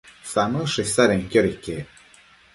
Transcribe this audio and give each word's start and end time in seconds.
Samëdsho 0.29 0.85
isadenquioda 0.87 1.47
iquec 1.53 1.85